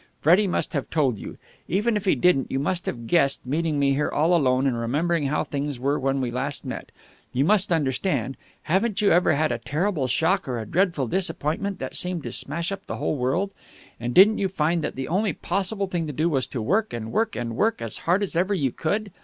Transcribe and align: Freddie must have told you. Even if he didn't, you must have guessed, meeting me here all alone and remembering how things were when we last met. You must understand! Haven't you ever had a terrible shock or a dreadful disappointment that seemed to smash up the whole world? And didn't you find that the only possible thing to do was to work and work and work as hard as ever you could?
Freddie 0.19 0.47
must 0.47 0.73
have 0.73 0.89
told 0.89 1.19
you. 1.19 1.37
Even 1.67 1.95
if 1.95 2.05
he 2.05 2.15
didn't, 2.15 2.49
you 2.51 2.57
must 2.57 2.87
have 2.87 3.05
guessed, 3.05 3.45
meeting 3.45 3.77
me 3.77 3.93
here 3.93 4.09
all 4.09 4.33
alone 4.35 4.65
and 4.65 4.75
remembering 4.75 5.27
how 5.27 5.43
things 5.43 5.79
were 5.79 5.99
when 5.99 6.19
we 6.19 6.31
last 6.31 6.65
met. 6.65 6.91
You 7.33 7.45
must 7.45 7.71
understand! 7.71 8.35
Haven't 8.63 9.03
you 9.03 9.11
ever 9.11 9.33
had 9.33 9.51
a 9.51 9.59
terrible 9.59 10.07
shock 10.07 10.47
or 10.47 10.57
a 10.57 10.65
dreadful 10.65 11.05
disappointment 11.05 11.77
that 11.77 11.95
seemed 11.95 12.23
to 12.23 12.31
smash 12.31 12.71
up 12.71 12.87
the 12.87 12.97
whole 12.97 13.15
world? 13.17 13.53
And 13.99 14.15
didn't 14.15 14.39
you 14.39 14.47
find 14.47 14.83
that 14.83 14.95
the 14.95 15.07
only 15.07 15.33
possible 15.33 15.85
thing 15.85 16.07
to 16.07 16.13
do 16.13 16.29
was 16.29 16.47
to 16.47 16.63
work 16.63 16.93
and 16.93 17.11
work 17.11 17.35
and 17.35 17.55
work 17.55 17.79
as 17.79 17.99
hard 17.99 18.23
as 18.23 18.35
ever 18.35 18.55
you 18.55 18.71
could? 18.71 19.11